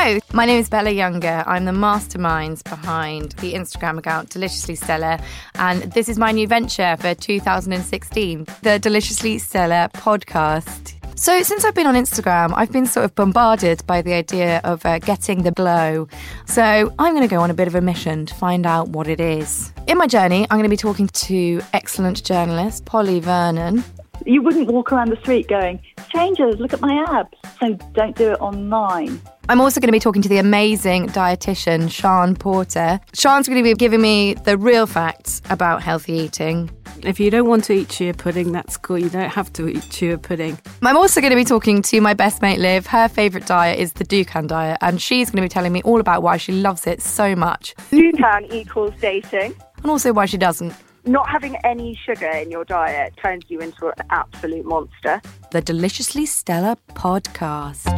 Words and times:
Hello, 0.00 0.20
my 0.32 0.46
name 0.46 0.60
is 0.60 0.68
Bella 0.68 0.90
Younger. 0.90 1.42
I'm 1.44 1.64
the 1.64 1.72
masterminds 1.72 2.62
behind 2.62 3.32
the 3.40 3.54
Instagram 3.54 3.98
account 3.98 4.30
Deliciously 4.30 4.76
Stella, 4.76 5.20
and 5.56 5.82
this 5.92 6.08
is 6.08 6.20
my 6.20 6.30
new 6.30 6.46
venture 6.46 6.96
for 7.00 7.16
2016, 7.16 8.46
the 8.62 8.78
Deliciously 8.78 9.38
Stella 9.38 9.90
podcast. 9.94 10.94
So, 11.18 11.42
since 11.42 11.64
I've 11.64 11.74
been 11.74 11.88
on 11.88 11.96
Instagram, 11.96 12.52
I've 12.54 12.70
been 12.70 12.86
sort 12.86 13.06
of 13.06 13.14
bombarded 13.16 13.84
by 13.88 14.00
the 14.00 14.12
idea 14.12 14.60
of 14.62 14.86
uh, 14.86 15.00
getting 15.00 15.42
the 15.42 15.50
glow. 15.50 16.06
So, 16.46 16.62
I'm 16.62 17.12
going 17.12 17.28
to 17.28 17.34
go 17.34 17.40
on 17.40 17.50
a 17.50 17.54
bit 17.54 17.66
of 17.66 17.74
a 17.74 17.80
mission 17.80 18.24
to 18.26 18.34
find 18.36 18.66
out 18.66 18.90
what 18.90 19.08
it 19.08 19.20
is. 19.20 19.72
In 19.88 19.98
my 19.98 20.06
journey, 20.06 20.46
I'm 20.48 20.58
going 20.58 20.62
to 20.62 20.68
be 20.68 20.76
talking 20.76 21.08
to 21.08 21.60
excellent 21.72 22.22
journalist 22.22 22.84
Polly 22.84 23.18
Vernon, 23.18 23.82
You 24.24 24.42
wouldn't 24.42 24.68
walk 24.68 24.92
around 24.92 25.10
the 25.10 25.16
street 25.16 25.48
going, 25.48 25.80
strangers, 26.18 26.58
look 26.58 26.72
at 26.72 26.80
my 26.80 27.04
abs. 27.08 27.30
So 27.60 27.74
don't 27.92 28.16
do 28.16 28.32
it 28.32 28.40
online. 28.40 29.20
I'm 29.48 29.60
also 29.60 29.80
going 29.80 29.88
to 29.88 29.92
be 29.92 30.00
talking 30.00 30.20
to 30.22 30.28
the 30.28 30.38
amazing 30.38 31.08
dietitian, 31.08 31.90
Sian 31.90 32.34
Porter. 32.34 33.00
Sian's 33.14 33.48
going 33.48 33.56
to 33.56 33.62
be 33.62 33.74
giving 33.74 34.02
me 34.02 34.34
the 34.34 34.58
real 34.58 34.86
facts 34.86 35.40
about 35.48 35.82
healthy 35.82 36.12
eating. 36.14 36.70
If 37.02 37.20
you 37.20 37.30
don't 37.30 37.48
want 37.48 37.64
to 37.64 37.72
eat 37.72 37.88
chia 37.88 38.12
pudding, 38.12 38.50
that's 38.52 38.76
cool. 38.76 38.98
You 38.98 39.08
don't 39.08 39.30
have 39.30 39.52
to 39.54 39.68
eat 39.68 39.88
chia 39.90 40.18
pudding. 40.18 40.58
I'm 40.82 40.96
also 40.96 41.20
going 41.20 41.30
to 41.30 41.36
be 41.36 41.44
talking 41.44 41.80
to 41.82 42.00
my 42.00 42.14
best 42.14 42.42
mate, 42.42 42.58
Liv. 42.58 42.86
Her 42.86 43.08
favourite 43.08 43.46
diet 43.46 43.78
is 43.78 43.92
the 43.94 44.04
Dukan 44.04 44.48
diet, 44.48 44.78
and 44.80 45.00
she's 45.00 45.30
going 45.30 45.36
to 45.36 45.44
be 45.44 45.48
telling 45.48 45.72
me 45.72 45.82
all 45.82 46.00
about 46.00 46.22
why 46.22 46.36
she 46.36 46.52
loves 46.52 46.86
it 46.86 47.00
so 47.00 47.36
much, 47.36 47.74
Dukan 47.92 48.52
equals 48.52 48.92
dating. 49.00 49.54
and 49.76 49.86
also 49.86 50.12
why 50.12 50.26
she 50.26 50.36
doesn't. 50.36 50.74
Not 51.08 51.30
having 51.30 51.56
any 51.64 51.98
sugar 52.04 52.28
in 52.28 52.50
your 52.50 52.66
diet 52.66 53.14
turns 53.24 53.44
you 53.48 53.60
into 53.60 53.86
an 53.86 54.06
absolute 54.10 54.66
monster. 54.66 55.22
The 55.52 55.62
Deliciously 55.62 56.26
Stella 56.26 56.76
podcast. 56.90 57.88